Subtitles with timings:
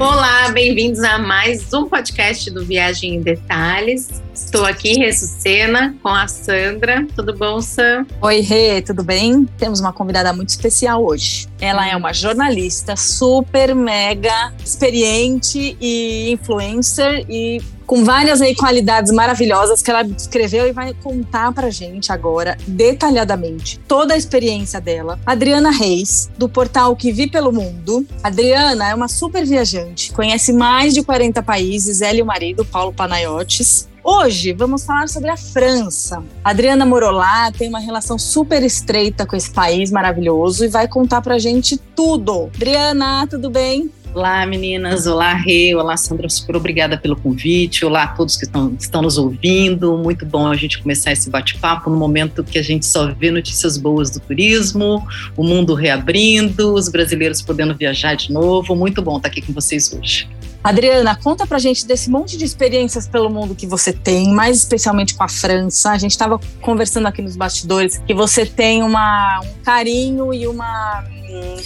[0.00, 4.22] Olá, bem-vindos a mais um podcast do Viagem em Detalhes.
[4.32, 7.04] Estou aqui, Ressucena, com a Sandra.
[7.16, 8.06] Tudo bom, Sam?
[8.22, 9.44] Oi, Rê, tudo bem?
[9.58, 11.48] Temos uma convidada muito especial hoje.
[11.60, 19.80] Ela é uma jornalista super mega experiente e influencer e com várias aí qualidades maravilhosas
[19.80, 25.18] que ela escreveu e vai contar pra gente agora, detalhadamente, toda a experiência dela.
[25.24, 28.06] Adriana Reis, do portal Que Vi Pelo Mundo.
[28.22, 32.92] Adriana é uma super viajante, conhece mais de 40 países, ela e o marido, Paulo
[32.92, 33.88] Panayotes.
[34.04, 36.22] Hoje vamos falar sobre a França.
[36.44, 40.88] A Adriana morou lá, tem uma relação super estreita com esse país maravilhoso e vai
[40.88, 42.50] contar pra gente tudo.
[42.54, 43.90] Adriana, tudo bem?
[44.14, 45.06] Olá, meninas.
[45.06, 45.74] Olá, Rê.
[45.74, 46.28] Olá, Sandra.
[46.28, 47.84] Super obrigada pelo convite.
[47.84, 49.96] Olá a todos que estão, estão nos ouvindo.
[49.98, 53.76] Muito bom a gente começar esse bate-papo no momento que a gente só vê notícias
[53.76, 58.74] boas do turismo, o mundo reabrindo, os brasileiros podendo viajar de novo.
[58.74, 60.28] Muito bom estar aqui com vocês hoje.
[60.64, 65.14] Adriana, conta pra gente desse monte de experiências pelo mundo que você tem, mais especialmente
[65.14, 65.92] com a França.
[65.92, 71.04] A gente estava conversando aqui nos bastidores que você tem uma, um carinho e uma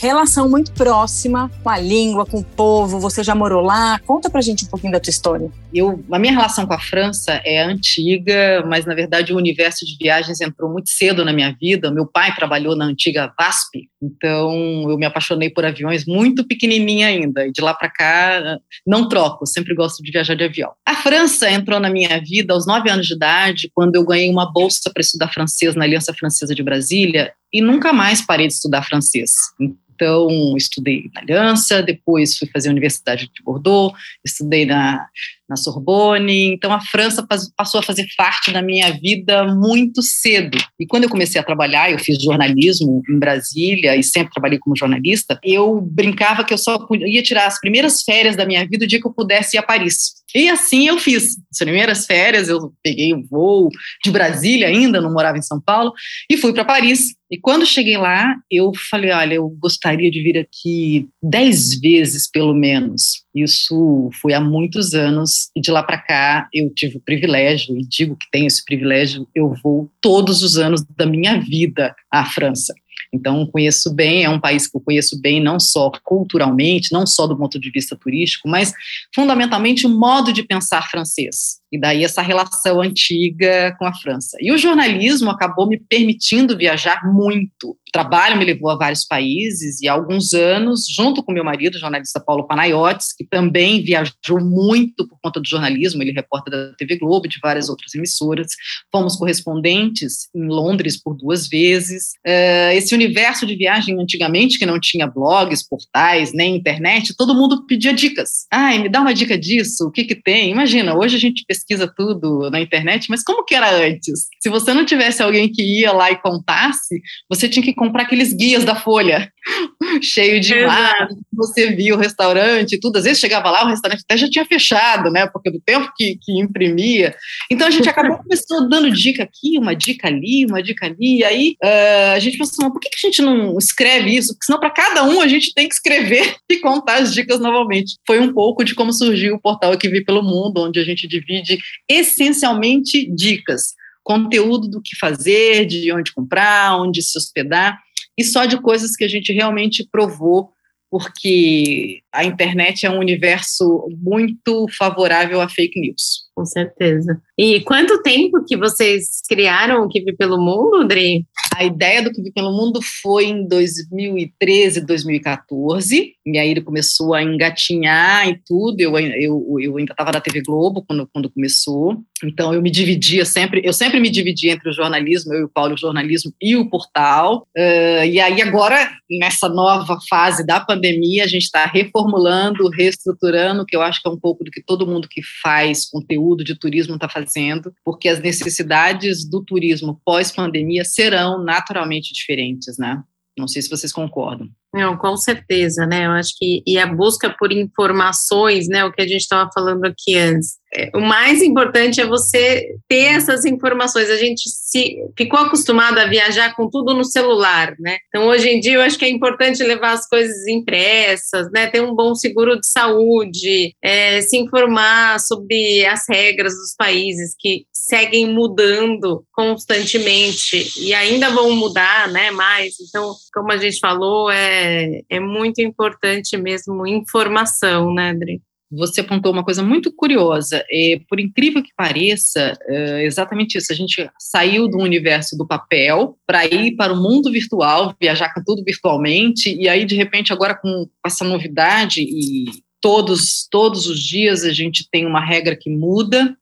[0.01, 2.99] relação muito próxima com a língua, com o povo.
[3.01, 3.99] Você já morou lá?
[4.01, 5.51] Conta pra gente um pouquinho da tua história.
[5.73, 9.97] Eu, a minha relação com a França é antiga, mas na verdade o universo de
[9.99, 11.91] viagens entrou muito cedo na minha vida.
[11.91, 17.47] Meu pai trabalhou na antiga VASP, então eu me apaixonei por aviões muito pequenininha ainda.
[17.47, 20.73] E de lá para cá não troco, sempre gosto de viajar de avião.
[20.87, 24.51] A França entrou na minha vida aos nove anos de idade, quando eu ganhei uma
[24.53, 28.83] bolsa para estudar francês na Aliança Francesa de Brasília e nunca mais parei de estudar
[28.83, 29.33] francês.
[29.61, 35.07] Então, estudei na Aliança, depois fui fazer a Universidade de Bordeaux, estudei na
[35.53, 36.53] na Sorbonne.
[36.53, 37.25] Então a França
[37.57, 40.59] passou a fazer parte da minha vida muito cedo.
[40.81, 44.77] E quando eu comecei a trabalhar, eu fiz jornalismo em Brasília e sempre trabalhei como
[44.77, 48.89] jornalista, eu brincava que eu só ia tirar as primeiras férias da minha vida o
[48.89, 50.23] dia que eu pudesse ir a Paris.
[50.35, 51.37] E assim eu fiz.
[51.51, 53.69] As primeiras férias eu peguei um voo
[54.03, 55.93] de Brasília ainda, não morava em São Paulo,
[56.31, 57.15] e fui para Paris.
[57.31, 62.55] E quando cheguei lá, eu falei: olha, eu gostaria de vir aqui dez vezes pelo
[62.55, 63.23] menos.
[63.35, 67.83] Isso foi há muitos anos e de lá para cá eu tive o privilégio e
[67.83, 72.75] digo que tenho esse privilégio, eu vou todos os anos da minha vida à França.
[73.13, 77.27] Então, conheço bem, é um país que eu conheço bem, não só culturalmente, não só
[77.27, 78.73] do ponto de vista turístico, mas
[79.15, 81.62] fundamentalmente o modo de pensar francês.
[81.73, 84.37] E daí essa relação antiga com a França.
[84.41, 87.71] E o jornalismo acabou me permitindo viajar muito.
[87.71, 91.75] O trabalho me levou a vários países e há alguns anos, junto com meu marido,
[91.75, 96.53] o jornalista Paulo Panayotes, que também viajou muito por conta do jornalismo, ele é repórter
[96.53, 98.49] da TV Globo, de várias outras emissoras.
[98.91, 102.13] Fomos correspondentes em Londres por duas vezes.
[102.27, 107.65] Uh, esse universo de viagem antigamente, que não tinha blogs, portais, nem internet, todo mundo
[107.67, 108.47] pedia dicas.
[108.51, 110.51] Ai, me dá uma dica disso, o que que tem?
[110.51, 114.29] Imagina, hoje a gente pesquisa tudo na internet, mas como que era antes?
[114.41, 118.33] Se você não tivesse alguém que ia lá e contasse, você tinha que comprar aqueles
[118.33, 119.33] guias da Folha,
[120.03, 122.97] cheio de imagens, você via o restaurante e tudo.
[122.97, 125.27] Às vezes chegava lá, o restaurante até já tinha fechado, né?
[125.27, 127.15] Porque do tempo que, que imprimia.
[127.51, 131.19] Então a gente acabou começou dando dica aqui, uma dica ali, uma dica ali.
[131.19, 134.33] E aí uh, a gente pensou, por que, que a gente não escreve isso?
[134.33, 137.97] Porque senão para cada um a gente tem que escrever e contar as dicas novamente.
[138.07, 141.07] Foi um pouco de como surgiu o portal Aqui Vi Pelo Mundo, onde a gente
[141.07, 141.52] divide
[141.89, 147.79] essencialmente dicas, conteúdo do que fazer, de onde comprar, onde se hospedar,
[148.19, 150.53] e só de coisas que a gente realmente provou,
[150.91, 156.22] porque a internet é um universo muito favorável a fake news.
[156.35, 157.21] Com certeza.
[157.39, 161.27] E quanto tempo que vocês criaram o Vi Pelo Mundo, Dri?
[161.55, 167.23] A ideia do Vi Pelo Mundo foi em 2013, 2014, e aí ele começou a
[167.23, 172.55] engatinhar e tudo, eu, eu, eu ainda estava na TV Globo quando, quando começou, então
[172.55, 175.75] eu me dividia sempre, eu sempre me dividia entre o jornalismo, eu e o Paulo,
[175.75, 181.29] o jornalismo e o portal, uh, e aí agora, nessa nova fase da pandemia, a
[181.29, 185.09] gente está reformulando, reestruturando, que eu acho que é um pouco do que todo mundo
[185.11, 191.43] que faz conteúdo conteúdo de turismo está fazendo, porque as necessidades do turismo pós-pandemia serão
[191.43, 193.03] naturalmente diferentes, né?
[193.37, 194.49] Não sei se vocês concordam.
[194.75, 196.07] Não, com certeza, né?
[196.07, 198.85] Eu acho que e a busca por informações, né?
[198.85, 203.15] O que a gente estava falando aqui antes, é, o mais importante é você ter
[203.17, 204.09] essas informações.
[204.09, 207.99] A gente se ficou acostumado a viajar com tudo no celular, né?
[208.09, 211.67] Então, hoje em dia, eu acho que é importante levar as coisas impressas, né?
[211.67, 217.67] Ter um bom seguro de saúde, é, se informar sobre as regras dos países que
[217.71, 222.31] seguem mudando constantemente e ainda vão mudar, né?
[222.31, 222.75] Mais.
[222.81, 228.41] Então, como a gente falou, é é, é muito importante mesmo informação, né, Adri?
[228.73, 230.65] você apontou uma coisa muito curiosa.
[230.71, 233.71] É, por incrível que pareça, é exatamente isso.
[233.71, 238.43] A gente saiu do universo do papel para ir para o mundo virtual, viajar com
[238.43, 242.47] tudo virtualmente, e aí, de repente, agora com essa novidade, e
[242.81, 246.35] todos, todos os dias a gente tem uma regra que muda.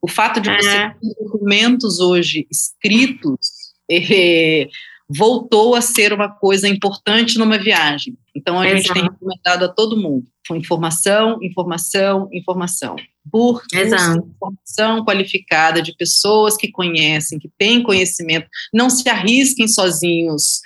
[0.00, 4.68] O fato de você ter documentos hoje escritos é,
[5.16, 8.16] voltou a ser uma coisa importante numa viagem.
[8.34, 10.26] Então, a gente tem recomendado a todo mundo
[10.56, 12.96] informação, informação, informação.
[13.30, 18.48] Por informação qualificada de pessoas que conhecem, que têm conhecimento.
[18.74, 20.60] Não se arrisquem sozinhos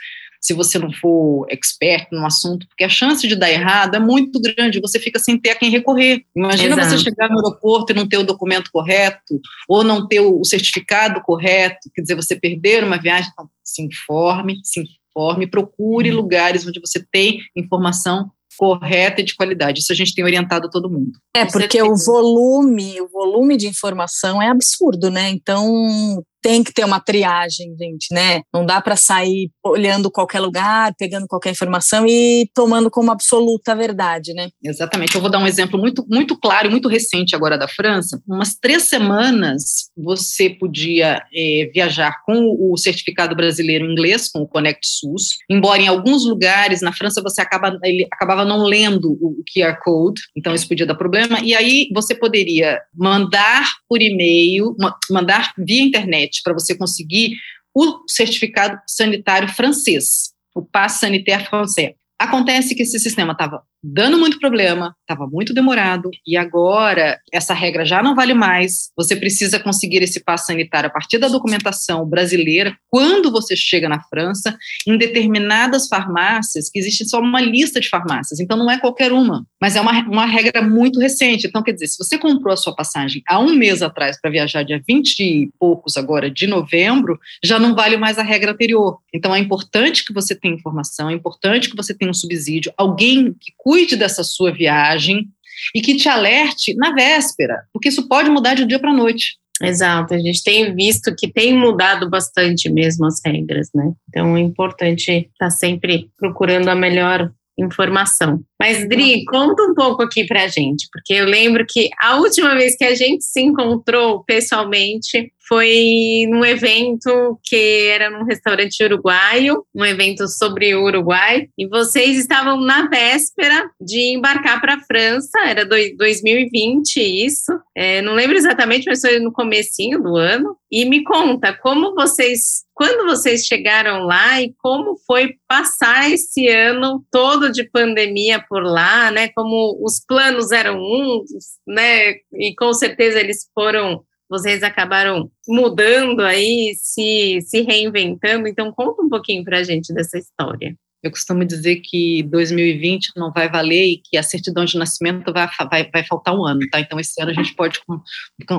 [0.46, 4.40] se você não for expert no assunto, porque a chance de dar errado é muito
[4.40, 6.24] grande, você fica sem ter a quem recorrer.
[6.36, 6.90] Imagina Exato.
[6.90, 11.20] você chegar no aeroporto e não ter o documento correto, ou não ter o certificado
[11.20, 13.28] correto, quer dizer, você perder uma viagem.
[13.32, 16.14] Então, se informe, se informe, procure hum.
[16.14, 19.80] lugares onde você tem informação correta e de qualidade.
[19.80, 21.12] Isso a gente tem orientado todo mundo.
[21.34, 25.28] É, porque o volume, o volume de informação é absurdo, né?
[25.28, 28.42] Então, tem que ter uma triagem, gente, né?
[28.52, 34.32] Não dá para sair olhando qualquer lugar, pegando qualquer informação e tomando como absoluta verdade,
[34.34, 34.48] né?
[34.62, 35.14] Exatamente.
[35.14, 38.20] Eu vou dar um exemplo muito, muito claro muito recente agora da França.
[38.26, 44.86] Umas três semanas você podia é, viajar com o certificado brasileiro inglês, com o Connect
[44.86, 49.78] SUS, embora em alguns lugares na França você acaba, ele acabava não lendo o QR
[49.82, 54.74] Code, então isso podia dar problema, e aí você poderia mandar por e-mail,
[55.10, 57.36] mandar via internet para você conseguir
[57.74, 61.94] o certificado sanitário francês, o Passe Sanitaire Français.
[62.18, 67.84] Acontece que esse sistema estava dando muito problema, estava muito demorado, e agora essa regra
[67.84, 68.90] já não vale mais.
[68.96, 74.02] Você precisa conseguir esse passo sanitário a partir da documentação brasileira, quando você chega na
[74.02, 74.56] França,
[74.86, 79.46] em determinadas farmácias, que existe só uma lista de farmácias, então não é qualquer uma,
[79.60, 81.46] mas é uma, uma regra muito recente.
[81.46, 84.64] Então, quer dizer, se você comprou a sua passagem há um mês atrás para viajar
[84.64, 88.98] dia 20 e poucos agora de novembro, já não vale mais a regra anterior.
[89.14, 93.32] Então, é importante que você tenha informação, é importante que você tenha um subsídio, alguém
[93.32, 95.26] que cuide cuide dessa sua viagem
[95.74, 99.36] e que te alerte na véspera, porque isso pode mudar de dia para noite.
[99.62, 103.92] Exato, a gente tem visto que tem mudado bastante mesmo as regras, né?
[104.08, 108.40] Então é importante estar tá sempre procurando a melhor informação.
[108.60, 112.76] Mas, Dri, conta um pouco aqui pra gente, porque eu lembro que a última vez
[112.76, 119.84] que a gente se encontrou pessoalmente foi num evento que era num restaurante uruguaio, um
[119.84, 125.64] evento sobre o Uruguai, e vocês estavam na véspera de embarcar para a França, era
[125.64, 131.04] do, 2020 isso, é, não lembro exatamente, mas foi no comecinho do ano, e me
[131.04, 137.64] conta como vocês, quando vocês chegaram lá e como foi passar esse ano todo de
[137.70, 141.30] pandemia por lá, né, como os planos eram uns,
[141.66, 148.48] né, e com certeza eles foram vocês acabaram mudando aí, se, se reinventando.
[148.48, 150.76] Então, conta um pouquinho para a gente dessa história.
[151.02, 155.48] Eu costumo dizer que 2020 não vai valer e que a certidão de nascimento vai,
[155.70, 156.80] vai, vai faltar um ano, tá?
[156.80, 157.80] Então, esse ano a gente pode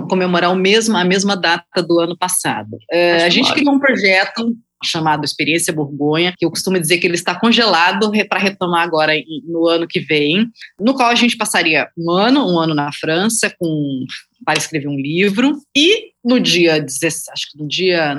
[0.09, 2.77] comemorar o mesmo, a mesma data do ano passado.
[2.89, 7.15] É, a gente criou um projeto chamado Experiência Borgonha, que eu costumo dizer que ele
[7.15, 9.13] está congelado para retomar agora
[9.45, 10.47] no ano que vem,
[10.79, 14.05] no qual a gente passaria um ano, um ano na França, com
[14.47, 15.61] para escrever um livro.
[15.75, 18.15] E no dia, acho que no dia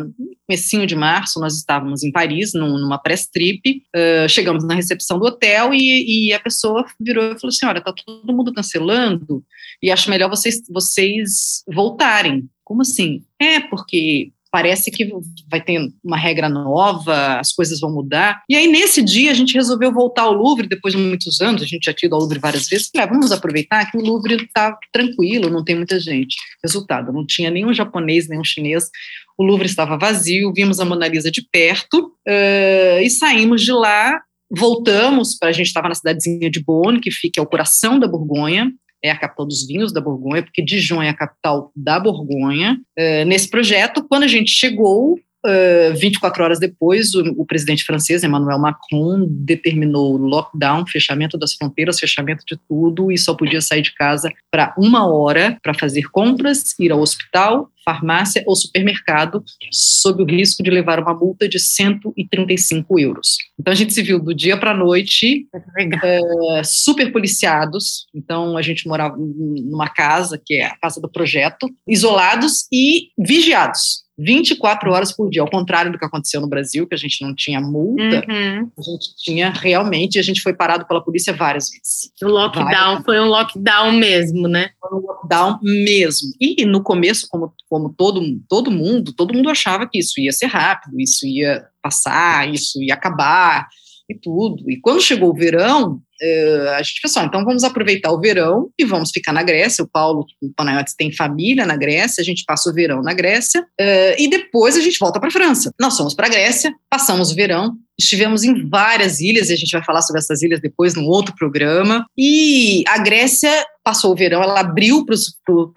[0.46, 5.24] comecinho de março, nós estávamos em Paris, numa press trip, uh, chegamos na recepção do
[5.24, 9.42] hotel e, e, a pessoa virou e falou assim, olha, está todo mundo cancelando
[9.82, 12.46] e acho melhor vocês, vocês voltarem.
[12.62, 13.22] Como assim?
[13.40, 15.08] É, porque parece que
[15.50, 18.42] vai ter uma regra nova, as coisas vão mudar.
[18.48, 21.66] E aí, nesse dia, a gente resolveu voltar ao Louvre, depois de muitos anos, a
[21.66, 24.36] gente já tinha ido ao Louvre várias vezes, falei, ah, vamos aproveitar que o Louvre
[24.36, 26.36] está tranquilo, não tem muita gente.
[26.62, 28.90] Resultado, não tinha nenhum japonês, nenhum chinês,
[29.36, 34.20] o Louvre estava vazio, vimos a Mona Lisa de perto uh, e saímos de lá
[34.50, 38.72] voltamos para a gente estava na cidadezinha de Bonn, que fica ao coração da Borgonha,
[39.02, 42.80] é a capital dos vinhos da Borgonha, porque Dijon é a capital da Borgonha.
[42.98, 48.22] Uh, nesse projeto, quando a gente chegou, Uh, 24 horas depois, o, o, presidente francês,
[48.22, 53.94] Emmanuel Macron, determinou lockdown, fechamento das fronteiras, fechamento de tudo, e só podia sair de
[53.94, 60.26] casa para uma hora para fazer compras, ir ao hospital, farmácia ou supermercado, sob o
[60.26, 63.38] risco de levar uma multa de 135 euros.
[63.58, 68.06] Então a gente se viu do dia para a noite, uh, super policiados.
[68.14, 74.07] Então a gente morava numa casa, que é a casa do projeto, isolados e vigiados
[74.18, 77.34] 24 horas por dia, ao contrário do que aconteceu no Brasil, que a gente não
[77.34, 78.70] tinha multa, uhum.
[78.76, 82.10] a gente tinha realmente, a gente foi parado pela polícia várias vezes.
[82.22, 83.04] O lockdown várias.
[83.04, 84.70] foi um lockdown mesmo, né?
[84.80, 86.28] Foi um lockdown mesmo.
[86.40, 90.46] E no começo, como, como todo, todo mundo, todo mundo achava que isso ia ser
[90.46, 93.68] rápido, isso ia passar, isso ia acabar
[94.10, 94.68] e tudo.
[94.70, 98.84] E quando chegou o verão, uh, a gente pensou, então vamos aproveitar o verão e
[98.84, 99.84] vamos ficar na Grécia.
[99.84, 103.62] O Paulo, o Panayotis tem família na Grécia, a gente passa o verão na Grécia
[103.62, 105.72] uh, e depois a gente volta para a França.
[105.80, 109.72] Nós fomos para a Grécia, passamos o verão, estivemos em várias ilhas, e a gente
[109.72, 112.06] vai falar sobre essas ilhas depois num outro programa.
[112.16, 113.50] E a Grécia
[113.82, 115.14] passou o verão, ela abriu para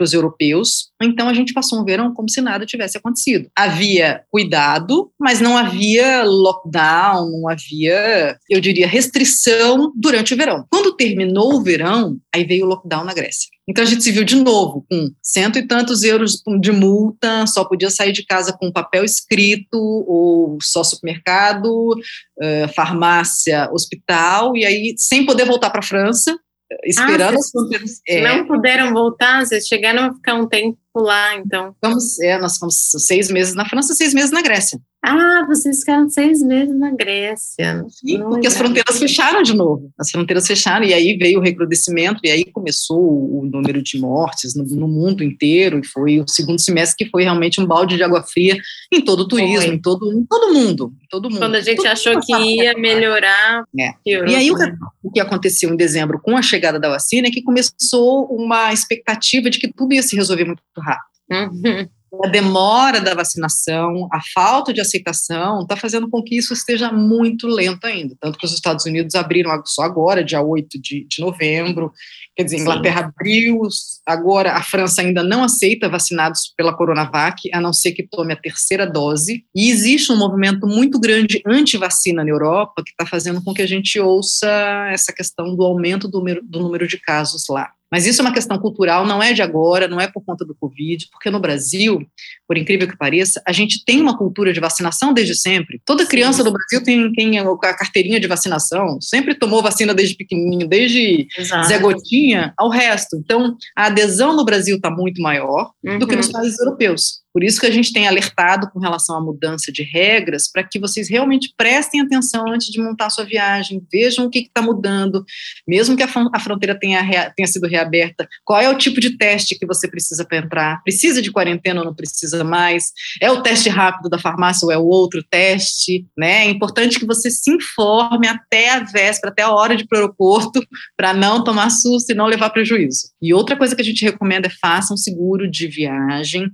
[0.04, 3.50] os europeus, então a gente passou um verão como se nada tivesse acontecido.
[3.58, 10.66] Havia cuidado, mas não havia lockdown, não havia, eu diria, restrição durante o verão.
[10.70, 13.50] Quando terminou o verão, aí veio o lockdown na Grécia.
[13.72, 17.64] Então a gente se viu de novo com cento e tantos euros de multa, só
[17.64, 21.96] podia sair de casa com papel escrito, ou só supermercado,
[22.42, 26.38] eh, farmácia, hospital, e aí sem poder voltar para a França,
[26.84, 27.80] esperando ah.
[28.06, 31.74] É, não puderam voltar, vocês chegaram a ficar um tempo lá, então.
[31.76, 34.78] Ficamos, é, nós ficamos seis meses na França, seis meses na Grécia.
[35.04, 37.84] Ah, vocês ficaram seis meses na Grécia.
[37.90, 39.92] Sim, porque as fronteiras fecharam de novo.
[39.98, 44.56] As fronteiras fecharam e aí veio o recrudescimento e aí começou o número de mortes
[44.56, 48.04] no, no mundo inteiro e foi o segundo semestre que foi realmente um balde de
[48.04, 48.56] água fria
[48.92, 50.94] em todo o turismo, em todo, em todo mundo.
[51.10, 51.40] Todo mundo.
[51.40, 53.64] Quando a gente todo achou que ia melhorar.
[53.80, 53.94] É.
[54.06, 54.72] Piorou, e aí o que,
[55.04, 59.50] o que aconteceu em dezembro com a chegada da vacina é que começou uma expectativa
[59.50, 61.10] de que tudo ia se resolver muito rápido.
[61.32, 61.90] Uhum
[62.24, 67.48] a demora da vacinação, a falta de aceitação, está fazendo com que isso esteja muito
[67.48, 68.16] lento ainda.
[68.20, 71.92] Tanto que os Estados Unidos abriram só agora, dia 8 de, de novembro,
[72.36, 73.08] quer dizer, a Inglaterra Sim.
[73.08, 73.62] abriu,
[74.06, 78.38] agora a França ainda não aceita vacinados pela Coronavac, a não ser que tome a
[78.38, 79.46] terceira dose.
[79.56, 83.68] E existe um movimento muito grande anti-vacina na Europa que está fazendo com que a
[83.68, 84.50] gente ouça
[84.92, 87.72] essa questão do aumento do número, do número de casos lá.
[87.92, 90.56] Mas isso é uma questão cultural, não é de agora, não é por conta do
[90.56, 92.02] Covid, porque no Brasil,
[92.48, 95.82] por incrível que pareça, a gente tem uma cultura de vacinação desde sempre.
[95.86, 100.68] Toda criança do Brasil tem, tem a carteirinha de vacinação, sempre tomou vacina desde pequenininho,
[100.68, 101.68] desde Exato.
[101.68, 103.18] Zé Gotinha ao resto.
[103.18, 106.00] Então, a adesão no Brasil está muito maior uhum.
[106.00, 106.34] do que nos uhum.
[106.34, 107.21] países europeus.
[107.34, 110.80] Por isso que a gente tem alertado com relação à mudança de regras, para que
[110.80, 115.24] vocês realmente prestem atenção antes de montar a sua viagem, vejam o que está mudando,
[115.68, 119.58] mesmo que a, a fronteira tenha, tenha sido reaberta, qual é o tipo de teste
[119.58, 123.70] que você precisa para entrar, precisa de quarentena ou não precisa mais, é o teste
[123.70, 126.46] rápido da farmácia ou é o outro teste, né?
[126.46, 129.98] É importante que você se informe até a véspera, até a hora de ir para
[129.98, 130.62] o aeroporto,
[130.98, 133.12] para não tomar susto e não levar prejuízo.
[133.22, 136.52] E outra coisa que a gente recomenda é faça um seguro de viagem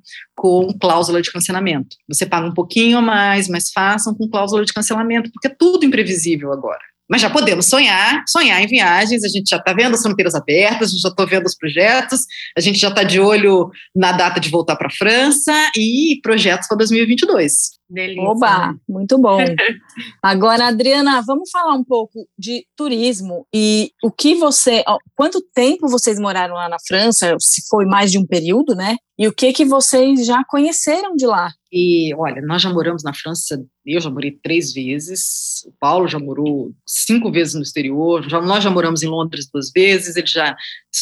[0.67, 1.95] com cláusula de cancelamento.
[2.07, 5.85] Você paga um pouquinho a mais, mas façam com cláusula de cancelamento, porque é tudo
[5.85, 6.81] imprevisível agora.
[7.09, 10.89] Mas já podemos sonhar, sonhar em viagens, a gente já está vendo as fronteiras abertas,
[10.89, 12.21] a gente já está vendo os projetos,
[12.57, 16.67] a gente já está de olho na data de voltar para a França e projetos
[16.67, 17.77] para 2022.
[17.89, 18.21] Delícia.
[18.21, 19.39] Oba, muito bom.
[20.21, 24.83] Agora, Adriana, vamos falar um pouco de turismo e o que você,
[25.15, 27.37] quanto tempo vocês moraram lá na França?
[27.39, 28.97] Se foi mais de um período, né?
[29.17, 31.51] E o que que vocês já conheceram de lá?
[31.71, 36.17] E olha, nós já moramos na França, eu já morei três vezes, o Paulo já
[36.17, 40.55] morou cinco vezes no exterior, já, nós já moramos em Londres duas vezes, ele já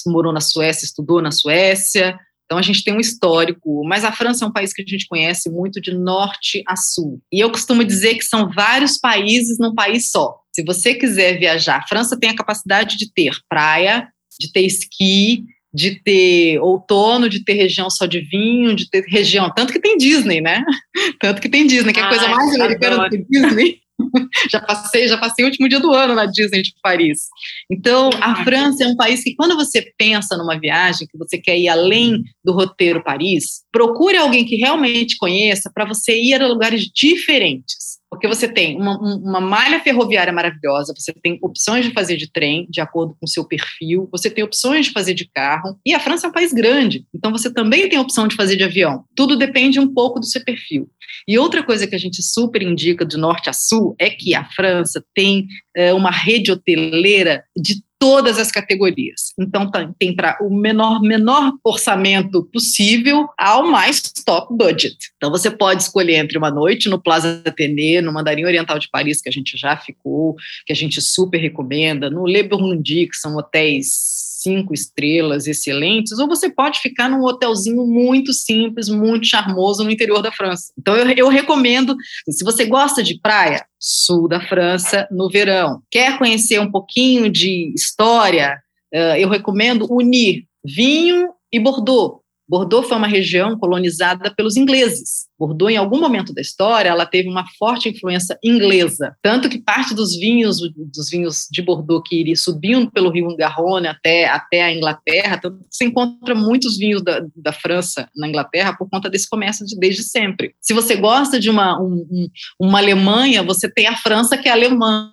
[0.08, 4.46] morou na Suécia, estudou na Suécia, então a gente tem um histórico, mas a França
[4.46, 7.20] é um país que a gente conhece muito de norte a sul.
[7.32, 10.40] E eu costumo dizer que são vários países num país só.
[10.54, 14.08] Se você quiser viajar, a França tem a capacidade de ter praia,
[14.40, 15.44] de ter esqui,
[15.76, 19.52] de ter outono, de ter região só de vinho, de ter região.
[19.54, 20.64] Tanto que tem Disney, né?
[21.20, 23.80] Tanto que tem Disney, que é a coisa mais americana do que Disney.
[24.52, 27.28] já passei, já passei o último dia do ano na Disney de Paris.
[27.70, 31.58] Então, a França é um país que quando você pensa numa viagem, que você quer
[31.58, 36.90] ir além do roteiro Paris, procure alguém que realmente conheça para você ir a lugares
[36.94, 42.32] diferentes porque você tem uma, uma, malha ferroviária maravilhosa, você tem opções de fazer de
[42.32, 45.94] trem, de acordo com o seu perfil, você tem opções de fazer de carro, e
[45.94, 49.04] a França é um país grande, então você também tem opção de fazer de avião.
[49.16, 50.90] Tudo depende um pouco do seu perfil.
[51.28, 54.46] E outra coisa que a gente super indica de norte a sul é que a
[54.46, 59.34] França tem é, uma rede hoteleira de todas as categorias.
[59.40, 64.98] Então tá, tem para o menor menor orçamento possível ao mais top budget.
[65.18, 69.22] Então você pode escolher entre uma noite no Plaza Athénée, no Mandarim Oriental de Paris,
[69.22, 70.36] que a gente já ficou,
[70.66, 76.28] que a gente super recomenda, no Le Burgundy, que são hotéis cinco estrelas excelentes, ou
[76.28, 80.72] você pode ficar num hotelzinho muito simples, muito charmoso no interior da França.
[80.78, 81.96] Então eu, eu recomendo,
[82.30, 85.82] se você gosta de praia, sul da França no verão.
[85.90, 88.58] Quer conhecer um pouquinho de história?
[88.94, 92.22] Uh, eu recomendo unir vinho e Bordeaux.
[92.48, 95.26] Bordeaux foi uma região colonizada pelos ingleses.
[95.38, 99.94] Bordeaux, em algum momento da história, ela teve uma forte influência inglesa, tanto que parte
[99.94, 104.74] dos vinhos, dos vinhos de Bordeaux que iria subindo pelo rio Garonne até, até a
[104.74, 109.28] Inglaterra, tanto que você encontra muitos vinhos da, da França na Inglaterra por conta desse
[109.28, 110.54] comércio de, desde sempre.
[110.62, 112.28] Se você gosta de uma, um, um,
[112.60, 115.12] uma Alemanha, você tem a França que é alemã,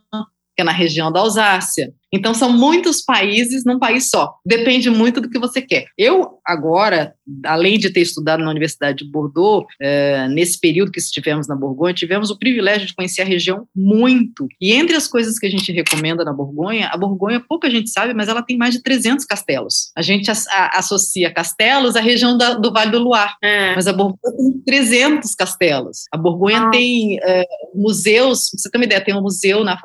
[0.55, 1.93] que é na região da Alsácia.
[2.13, 4.35] Então, são muitos países num país só.
[4.45, 5.87] Depende muito do que você quer.
[5.97, 7.15] Eu, agora,
[7.45, 11.95] além de ter estudado na Universidade de Bordeaux, é, nesse período que estivemos na Borgonha,
[11.95, 14.47] tivemos o privilégio de conhecer a região muito.
[14.61, 18.13] E entre as coisas que a gente recomenda na Borgonha, a Borgonha, pouca gente sabe,
[18.13, 19.91] mas ela tem mais de 300 castelos.
[19.97, 23.75] A gente a, a, associa castelos à região da, do Vale do Loire, é.
[23.75, 26.05] mas a Borgonha tem 300 castelos.
[26.13, 26.71] A Borgonha ah.
[26.71, 29.81] tem é, museus, você tem uma ideia, tem um museu na,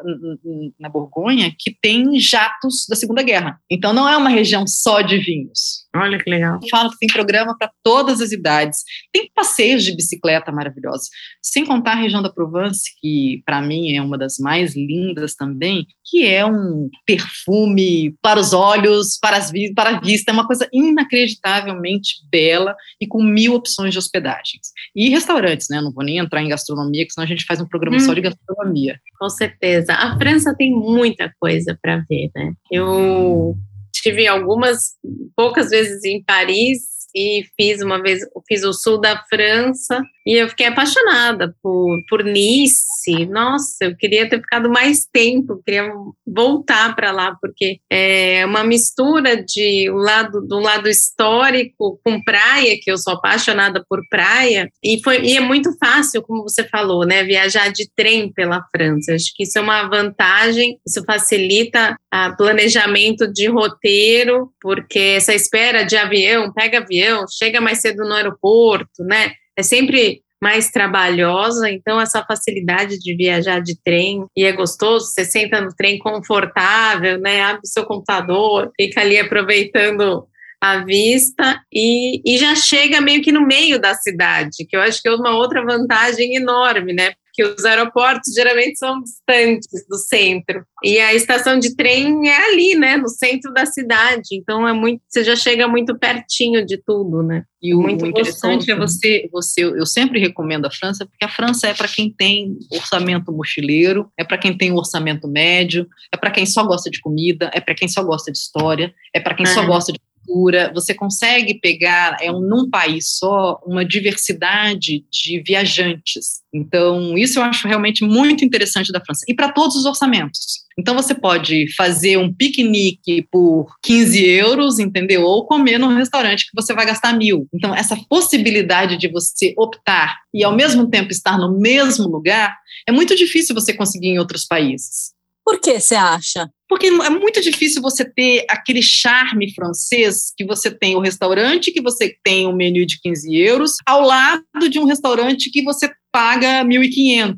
[0.79, 3.59] na Borgonha que tem jatos da Segunda Guerra.
[3.69, 5.86] Então não é uma região só de vinhos.
[5.99, 6.59] Olha que legal.
[6.61, 8.83] Eu falo que tem programa para todas as idades.
[9.11, 11.09] Tem passeios de bicicleta maravilhosos.
[11.41, 15.85] Sem contar a região da Provence, que para mim é uma das mais lindas também,
[16.05, 20.67] que é um perfume para os olhos, para, as, para a vista, é uma coisa
[20.71, 24.71] inacreditavelmente bela e com mil opções de hospedagens.
[24.95, 25.81] E restaurantes, né?
[25.81, 28.01] Não vou nem entrar em gastronomia, que senão a gente faz um programa hum.
[28.01, 28.99] só de gastronomia.
[29.19, 29.93] Com certeza.
[29.93, 32.53] A França tem muita coisa para ver, né?
[32.71, 33.55] Eu
[33.93, 34.95] tive algumas
[35.37, 40.49] poucas vezes em Paris e fiz uma vez, fiz o sul da França e eu
[40.49, 43.25] fiquei apaixonada por, por Nice.
[43.31, 45.89] Nossa, eu queria ter ficado mais tempo, queria
[46.27, 52.77] voltar para lá, porque é uma mistura de um lado, do lado histórico com praia,
[52.81, 57.05] que eu sou apaixonada por praia, e, foi, e é muito fácil, como você falou,
[57.05, 57.23] né?
[57.23, 59.13] Viajar de trem pela França.
[59.13, 65.83] Acho que isso é uma vantagem, isso facilita o planejamento de roteiro, porque essa espera
[65.83, 69.33] de avião, pega avião, chega mais cedo no aeroporto, né?
[69.57, 75.25] é sempre mais trabalhosa, então essa facilidade de viajar de trem e é gostoso, você
[75.25, 77.41] senta no trem confortável, né?
[77.41, 80.27] Abre o seu computador, fica ali aproveitando
[80.61, 85.01] a vista e, e já chega meio que no meio da cidade, que eu acho
[85.01, 87.13] que é uma outra vantagem enorme, né?
[87.37, 90.65] Que os aeroportos geralmente são distantes do centro.
[90.83, 94.29] E a estação de trem é ali, né, no centro da cidade.
[94.33, 97.43] Então é muito, você já chega muito pertinho de tudo, né?
[97.61, 101.67] E o muito interessante é você, você, eu sempre recomendo a França, porque a França
[101.67, 106.45] é para quem tem orçamento mochileiro, é para quem tem orçamento médio, é para quem
[106.45, 109.49] só gosta de comida, é para quem só gosta de história, é para quem é.
[109.49, 115.41] só gosta de cultura, você consegue pegar é um, num país só uma diversidade de
[115.41, 116.41] viajantes.
[116.53, 119.25] Então, isso eu acho realmente muito interessante da França.
[119.27, 120.65] E para todos os orçamentos.
[120.77, 125.23] Então, você pode fazer um piquenique por 15 euros, entendeu?
[125.23, 127.47] Ou comer num restaurante que você vai gastar mil.
[127.53, 132.55] Então, essa possibilidade de você optar e, ao mesmo tempo, estar no mesmo lugar,
[132.87, 135.13] é muito difícil você conseguir em outros países.
[135.43, 136.49] Por que você acha?
[136.69, 141.81] Porque é muito difícil você ter aquele charme francês que você tem o restaurante, que
[141.81, 146.63] você tem um menu de 15 euros, ao lado de um restaurante que você paga
[146.65, 147.35] 1.500.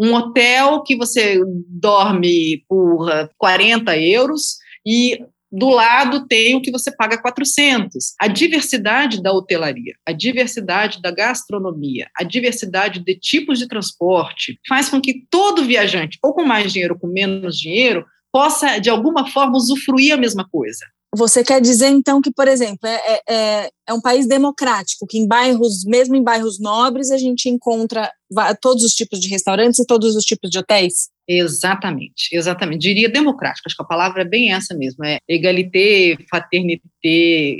[0.00, 3.06] Um hotel que você dorme por
[3.38, 5.18] 40 euros e
[5.56, 8.14] do lado tem o que você paga 400.
[8.20, 14.88] A diversidade da hotelaria, a diversidade da gastronomia, a diversidade de tipos de transporte faz
[14.88, 19.30] com que todo viajante, ou com mais dinheiro ou com menos dinheiro, possa, de alguma
[19.30, 20.84] forma, usufruir a mesma coisa.
[21.16, 25.28] Você quer dizer, então, que, por exemplo, é, é, é, um país democrático, que em
[25.28, 28.10] bairros, mesmo em bairros nobres, a gente encontra
[28.60, 31.08] todos os tipos de restaurantes e todos os tipos de hotéis?
[31.28, 32.80] Exatamente, exatamente.
[32.80, 36.82] Diria democrático, acho que a palavra é bem essa mesmo, é égalité, fraternité,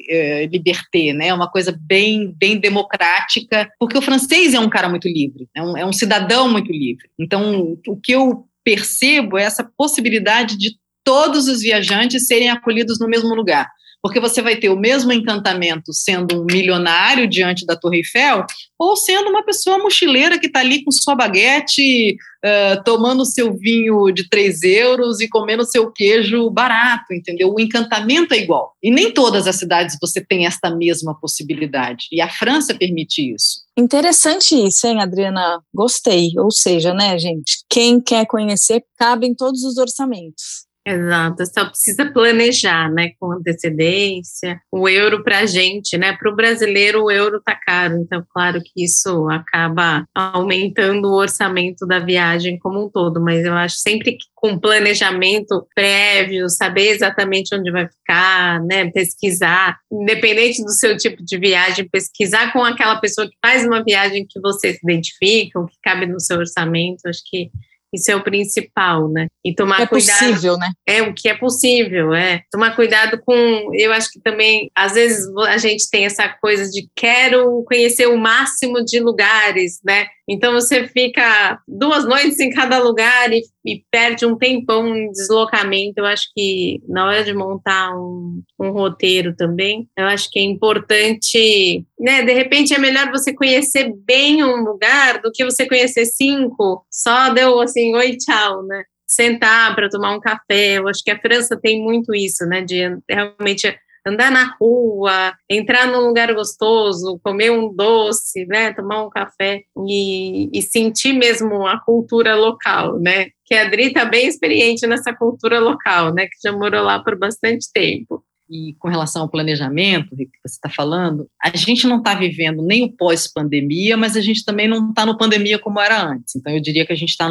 [0.09, 1.29] é, liberté, né?
[1.29, 5.63] É uma coisa bem, bem democrática, porque o francês é um cara muito livre, é
[5.63, 7.09] um, é um cidadão muito livre.
[7.17, 13.07] Então, o que eu percebo é essa possibilidade de todos os viajantes serem acolhidos no
[13.07, 13.69] mesmo lugar.
[14.03, 18.45] Porque você vai ter o mesmo encantamento sendo um milionário diante da Torre Eiffel
[18.79, 24.11] ou sendo uma pessoa mochileira que está ali com sua baguete, uh, tomando seu vinho
[24.11, 27.51] de 3 euros e comendo seu queijo barato, entendeu?
[27.51, 28.75] O encantamento é igual.
[28.83, 32.07] E nem todas as cidades você tem esta mesma possibilidade.
[32.13, 33.64] E a França permite isso.
[33.77, 35.61] Interessante isso, hein, Adriana?
[35.75, 36.31] Gostei.
[36.39, 37.65] Ou seja, né, gente?
[37.69, 40.65] Quem quer conhecer, cabe em todos os orçamentos.
[40.87, 44.61] Exato, só precisa planejar, né, com antecedência.
[44.71, 48.61] O euro para a gente, né, para o brasileiro o euro tá caro, então claro
[48.63, 54.13] que isso acaba aumentando o orçamento da viagem como um todo, mas eu acho sempre
[54.13, 61.25] que com planejamento prévio, saber exatamente onde vai ficar, né, pesquisar, independente do seu tipo
[61.25, 65.79] de viagem, pesquisar com aquela pessoa que faz uma viagem que você se identifica, que
[65.83, 67.51] cabe no seu orçamento, acho que
[67.95, 69.27] isso é o principal, né?
[69.45, 70.25] E tomar é cuidado.
[70.25, 70.71] É possível, né?
[70.87, 72.43] É o que é possível, é.
[72.51, 73.71] Tomar cuidado com.
[73.75, 78.19] Eu acho que também, às vezes, a gente tem essa coisa de quero conhecer o
[78.19, 80.07] máximo de lugares, né?
[80.29, 85.95] Então você fica duas noites em cada lugar e, e, perde um tempão em deslocamento.
[85.99, 90.43] Eu acho que na hora de montar um, um, roteiro também, eu acho que é
[90.43, 92.23] importante, né?
[92.23, 96.85] De repente é melhor você conhecer bem um lugar do que você conhecer cinco.
[96.91, 98.83] Só deu assim, oi, tchau, né?
[99.07, 100.79] Sentar para tomar um café.
[100.79, 102.63] Eu acho que a França tem muito isso, né?
[102.63, 103.67] De realmente
[104.07, 110.51] andar na rua, entrar num lugar gostoso, comer um doce, né, tomar um café e,
[110.53, 113.29] e sentir mesmo a cultura local, né?
[113.47, 116.27] Que a Adri está bem experiente nessa cultura local, né?
[116.27, 120.69] Que já morou lá por bastante tempo e com relação ao planejamento que você está
[120.69, 125.07] falando, a gente não está vivendo nem o pós-pandemia, mas a gente também não está
[125.07, 126.37] no pandemia como era antes.
[126.37, 127.31] Então, eu diria que a gente está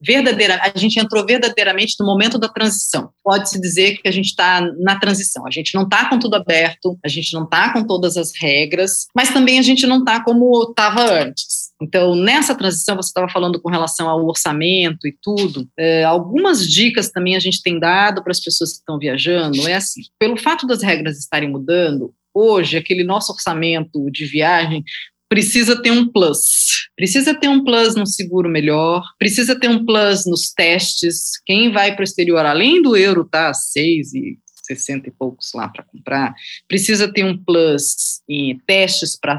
[0.00, 3.10] verdadeira, a gente entrou verdadeiramente no momento da transição.
[3.22, 5.46] Pode-se dizer que a gente está na transição.
[5.46, 9.06] A gente não está com tudo aberto, a gente não está com todas as regras,
[9.14, 11.69] mas também a gente não está como estava antes.
[11.82, 17.10] Então, nessa transição, você estava falando com relação ao orçamento e tudo, é, algumas dicas
[17.10, 19.66] também a gente tem dado para as pessoas que estão viajando.
[19.66, 24.84] É assim, pelo fato das regras estarem mudando, hoje, aquele nosso orçamento de viagem
[25.28, 26.88] precisa ter um plus.
[26.96, 31.40] Precisa ter um plus no seguro melhor, precisa ter um plus nos testes.
[31.46, 33.54] Quem vai para o exterior, além do euro, tá?
[33.54, 36.34] Seis e 60 e poucos lá para comprar,
[36.68, 39.36] precisa ter um plus em testes para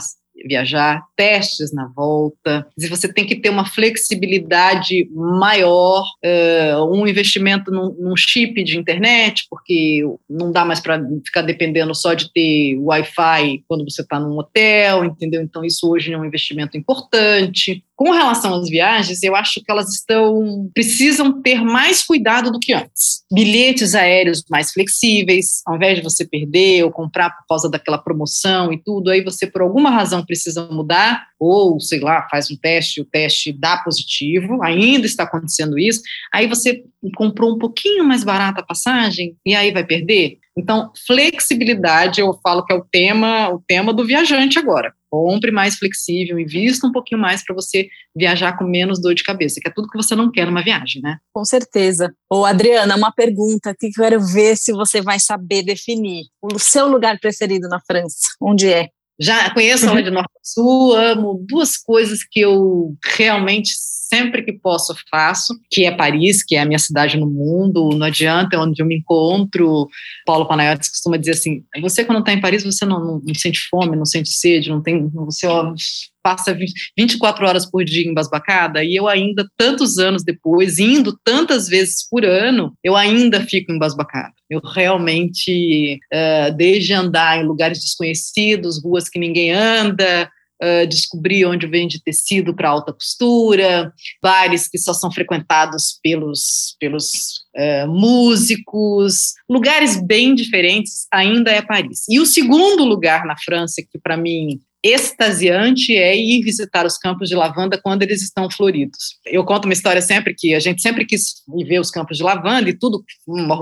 [0.47, 2.67] viajar, testes na volta.
[2.77, 8.77] Se você tem que ter uma flexibilidade maior, uh, um investimento num, num, chip de
[8.77, 14.19] internet, porque não dá mais para ficar dependendo só de ter Wi-Fi quando você está
[14.19, 15.41] num hotel, entendeu?
[15.41, 17.83] Então isso hoje é um investimento importante.
[18.01, 22.73] Com relação às viagens, eu acho que elas estão precisam ter mais cuidado do que
[22.73, 23.21] antes.
[23.31, 28.73] Bilhetes aéreos mais flexíveis, ao invés de você perder ou comprar por causa daquela promoção
[28.73, 33.01] e tudo, aí você por alguma razão precisa mudar ou sei lá, faz um teste,
[33.01, 36.01] o teste dá positivo, ainda está acontecendo isso.
[36.33, 36.83] Aí você
[37.15, 40.39] comprou um pouquinho mais barata a passagem e aí vai perder.
[40.57, 45.75] Então, flexibilidade, eu falo que é o tema, o tema do viajante agora compre mais
[45.75, 49.71] flexível, invista um pouquinho mais para você viajar com menos dor de cabeça, que é
[49.71, 51.17] tudo que você não quer numa viagem, né?
[51.33, 52.13] Com certeza.
[52.31, 56.23] Ô, Adriana, uma pergunta que eu quero ver se você vai saber definir.
[56.41, 58.87] O seu lugar preferido na França, onde é?
[59.19, 63.73] Já conheço a de Norte Sul, amo duas coisas que eu realmente
[64.13, 68.07] sempre que posso faço, que é Paris, que é a minha cidade no mundo, não
[68.07, 69.87] adianta, é onde eu me encontro.
[70.25, 73.59] Paulo Panayotis costuma dizer assim, você quando está em Paris, você não, não, não, sente
[73.69, 75.73] fome, não sente sede, não tem, você ó,
[76.21, 81.67] passa 20, 24 horas por dia embasbacada, e eu ainda, tantos anos depois, indo tantas
[81.67, 84.33] vezes por ano, eu ainda fico embasbacada.
[84.49, 90.29] Eu realmente, uh, desde andar em lugares desconhecidos, ruas que ninguém anda,
[90.61, 97.11] uh, descobrir onde vende tecido para alta costura, bares que só são frequentados pelos, pelos
[97.55, 102.05] uh, músicos, lugares bem diferentes, ainda é Paris.
[102.09, 107.29] E o segundo lugar na França, que para mim extasiante é ir visitar os campos
[107.29, 109.19] de lavanda quando eles estão floridos.
[109.25, 112.69] Eu conto uma história sempre que a gente sempre quis ver os campos de lavanda
[112.69, 113.03] e tudo,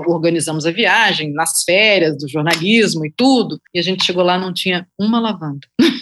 [0.06, 4.52] organizamos a viagem, nas férias do jornalismo e tudo, e a gente chegou lá não
[4.52, 5.66] tinha uma lavanda.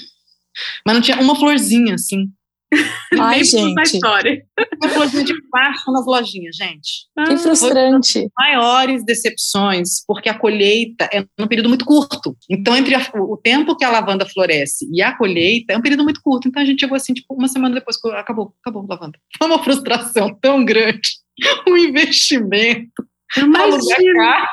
[0.87, 2.31] Mas não tinha uma florzinha, assim.
[3.19, 3.81] Ai, gente.
[3.83, 4.43] História.
[4.83, 7.07] Uma florzinha de plástico nas lojinhas, gente.
[7.27, 8.29] Que frustrante.
[8.37, 12.37] maiores decepções, porque a colheita é um período muito curto.
[12.49, 16.05] Então, entre a, o tempo que a lavanda floresce e a colheita é um período
[16.05, 16.49] muito curto.
[16.49, 19.19] Então, a gente chegou assim, tipo, uma semana depois, acabou, acabou a lavanda.
[19.39, 21.11] Foi uma frustração tão grande.
[21.69, 23.07] Um investimento.
[23.37, 24.45] Imagina.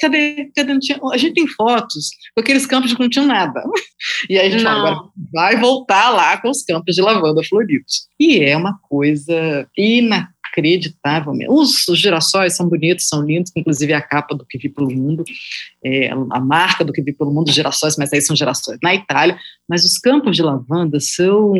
[0.00, 0.72] Cadê, cadê?
[0.72, 3.62] Não tinha, a gente tem fotos com aqueles campos que não tinham nada.
[4.28, 8.08] E aí a gente fala, agora vai voltar lá com os campos de lavanda floridos.
[8.18, 11.54] E é uma coisa inacreditável mesmo.
[11.54, 15.24] Os, os girassóis são bonitos, são lindos, inclusive a capa do que vi pelo mundo,
[15.84, 19.38] é, a marca do que vi pelo mundo, girassóis, mas aí são girassóis na Itália.
[19.68, 21.54] Mas os campos de lavanda são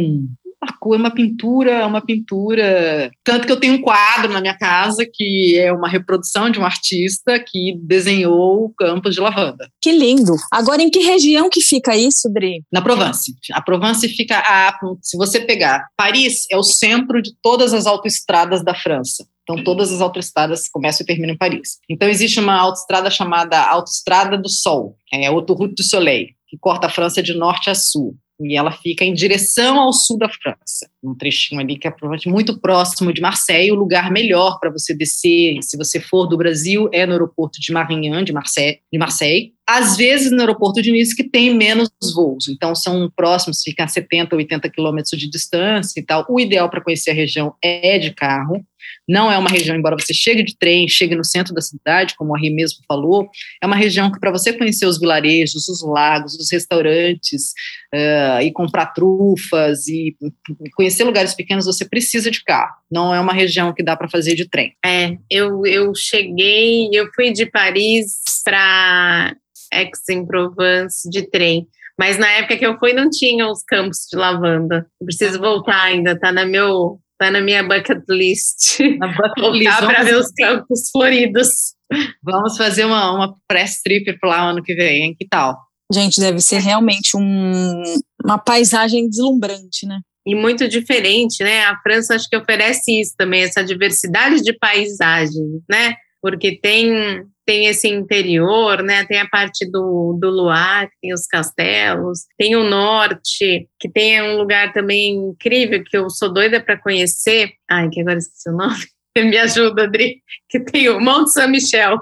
[0.63, 3.11] é uma pintura, uma pintura.
[3.25, 6.65] Tanto que eu tenho um quadro na minha casa que é uma reprodução de um
[6.65, 9.71] artista que desenhou o campo de lavanda.
[9.81, 10.35] Que lindo!
[10.53, 12.63] Agora, em que região que fica isso, Dri?
[12.73, 13.35] Na Provence.
[13.53, 14.79] A Provence fica a.
[15.03, 19.27] Se você pegar, Paris é o centro de todas as autoestradas da França.
[19.43, 21.79] Então, todas as autoestradas começam e terminam em Paris.
[21.89, 26.91] Então, existe uma autoestrada chamada Autoestrada do Sol, é Autoroute du Soleil, que corta a
[26.91, 31.15] França de norte a sul e ela fica em direção ao sul da França, um
[31.15, 31.95] trechinho ali que é
[32.27, 36.89] muito próximo de Marseille, o lugar melhor para você descer, se você for do Brasil,
[36.93, 39.53] é no aeroporto de Marignan, de Marseille, de Marseille.
[39.73, 43.89] Às vezes no aeroporto de Nice que tem menos voos, então são próximos, ficam a
[43.89, 46.27] 70, 80 quilômetros de distância e tal.
[46.29, 48.67] O ideal para conhecer a região é de carro,
[49.09, 52.35] não é uma região, embora você chegue de trem, chegue no centro da cidade, como
[52.35, 53.29] a Ri mesmo falou,
[53.63, 57.53] é uma região que para você conhecer os vilarejos, os lagos, os restaurantes,
[57.95, 60.17] uh, e comprar trufas e
[60.75, 62.75] conhecer lugares pequenos, você precisa de carro.
[62.91, 64.75] Não é uma região que dá para fazer de trem.
[64.85, 69.37] É, eu, eu cheguei, eu fui de Paris para
[69.73, 71.67] Aix-en-Provence de trem.
[71.99, 74.87] Mas na época que eu fui não tinha os campos de lavanda.
[75.01, 78.81] Eu preciso voltar ainda, tá na meu Tá na minha bucket list.
[78.99, 79.77] Na bucket list.
[79.77, 81.51] para ver os campos floridos.
[82.25, 85.15] Vamos fazer uma, uma press trip para lá ano que vem, hein?
[85.19, 85.55] Que tal?
[85.93, 87.83] Gente, deve ser realmente um,
[88.25, 90.01] uma paisagem deslumbrante, né?
[90.27, 91.65] E muito diferente, né?
[91.65, 95.97] A França acho que oferece isso também, essa diversidade de paisagens, né?
[96.23, 99.05] Porque tem tem esse interior, né?
[99.07, 104.37] Tem a parte do, do Luar, tem os castelos, tem o norte, que tem um
[104.37, 107.51] lugar também incrível que eu sou doida para conhecer.
[107.69, 108.85] Ai, que agora esqueci o nome.
[109.19, 111.99] Me ajuda, Adri, que tem o Monte São Michel.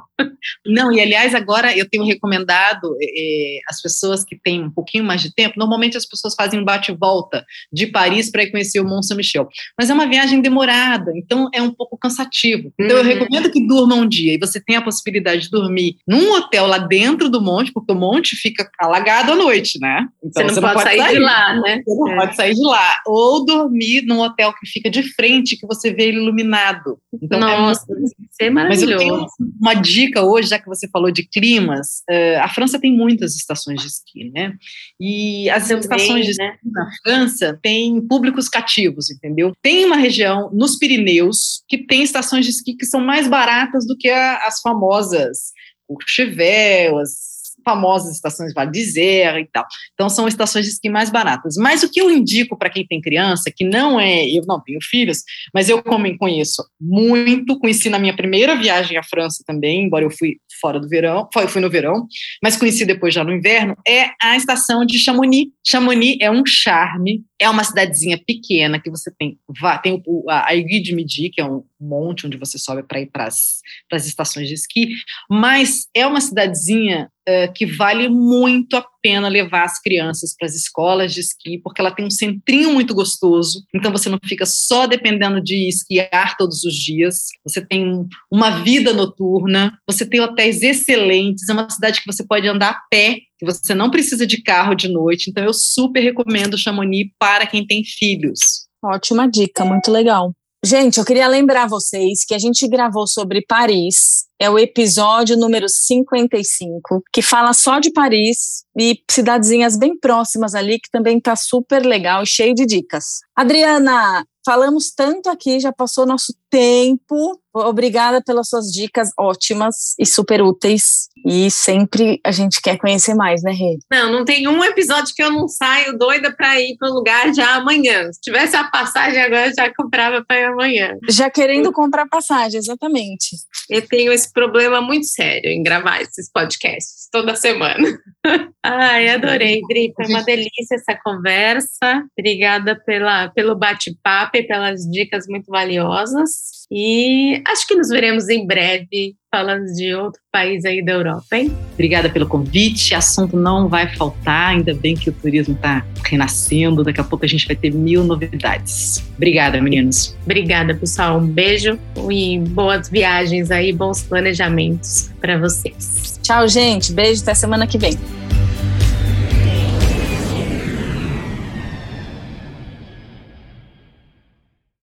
[0.67, 5.23] Não, e aliás, agora eu tenho recomendado é, as pessoas que têm um pouquinho mais
[5.23, 9.07] de tempo, normalmente as pessoas fazem um bate-volta de Paris para ir conhecer o Mont
[9.07, 12.73] Saint-Michel, mas é uma viagem demorada, então é um pouco cansativo.
[12.79, 13.03] Então uhum.
[13.03, 16.67] eu recomendo que durma um dia e você tem a possibilidade de dormir num hotel
[16.67, 20.07] lá dentro do monte, porque o monte fica alagado à noite, né?
[20.23, 21.83] Então você não, você pode, não pode sair, sair, de lá, né?
[21.87, 22.17] Você não é.
[22.17, 23.01] pode sair de lá.
[23.07, 26.98] Ou dormir num hotel que fica de frente, que você vê ele iluminado.
[27.23, 28.15] Então, é Nossa, é muito...
[28.41, 28.87] é maravilhoso.
[28.87, 29.27] Mas eu tenho
[29.61, 33.81] uma dica hoje, já que você falou de climas, uh, a França tem muitas estações
[33.81, 34.55] de esqui, né?
[35.01, 36.55] E as Também, estações de né?
[36.55, 39.53] esqui na França têm públicos cativos, entendeu?
[39.63, 43.97] Tem uma região nos Pirineus que tem estações de esqui que são mais baratas do
[43.97, 45.53] que as famosas
[45.89, 47.38] Courchevel, as
[47.69, 49.67] famosas estações Vale e tal.
[49.93, 51.57] Então são estações de esqui mais baratas.
[51.59, 54.79] Mas o que eu indico para quem tem criança, que não é, eu não tenho
[54.83, 60.05] filhos, mas eu como conheço muito, conheci na minha primeira viagem à França também, embora
[60.05, 62.07] eu fui fora do verão, fui no verão,
[62.43, 65.51] mas conheci depois já no inverno, é a estação de Chamonix.
[65.67, 69.39] Chamonix é um charme, é uma cidadezinha pequena que você tem,
[69.83, 73.27] tem a Aiguille de Midi, que é um monte onde você sobe para ir para
[73.27, 74.89] as estações de esqui,
[75.31, 80.55] mas é uma cidadezinha uh, que vale muito a pena levar as crianças para as
[80.55, 84.87] escolas de esqui, porque ela tem um centrinho muito gostoso, então você não fica só
[84.87, 91.49] dependendo de esquiar todos os dias, você tem uma vida noturna, você tem hotéis excelentes,
[91.49, 94.75] é uma cidade que você pode andar a pé, que você não precisa de carro
[94.75, 98.69] de noite, então eu super recomendo Chamonix para quem tem filhos.
[98.83, 100.33] Ótima dica, muito legal.
[100.65, 105.69] Gente, eu queria lembrar vocês que a gente gravou sobre Paris, é o episódio número
[105.69, 111.87] 55, que fala só de Paris e cidadezinhas bem próximas ali, que também tá super
[111.87, 113.21] legal e cheio de dicas.
[113.37, 117.41] Adriana, falamos tanto aqui, já passou nosso tempo.
[117.67, 121.09] Obrigada pelas suas dicas ótimas e super úteis.
[121.27, 123.79] E sempre a gente quer conhecer mais, né, Rê?
[123.91, 127.35] Não, não tem um episódio que eu não saio doida para ir para o lugar
[127.35, 128.11] já amanhã.
[128.13, 130.97] Se tivesse a passagem agora, eu já comprava para ir amanhã.
[131.09, 133.37] Já querendo comprar passagem, exatamente.
[133.69, 137.99] Eu tenho esse problema muito sério em gravar esses podcasts toda semana.
[138.65, 139.93] Ai, adorei, Dri.
[139.95, 142.05] Foi uma delícia essa conversa.
[142.19, 146.58] Obrigada pela, pelo bate-papo e pelas dicas muito valiosas.
[146.71, 151.57] E acho que nos veremos em breve falando de outro país aí da Europa, hein?
[151.75, 152.95] Obrigada pelo convite.
[152.95, 156.85] Assunto não vai faltar, ainda bem que o turismo está renascendo.
[156.85, 159.03] Daqui a pouco a gente vai ter mil novidades.
[159.17, 160.17] Obrigada, meninos.
[160.25, 161.19] Obrigada, pessoal.
[161.19, 161.79] Um beijo
[162.11, 166.19] e boas viagens aí, bons planejamentos para vocês.
[166.23, 166.93] Tchau, gente.
[166.93, 167.97] Beijo até semana que vem.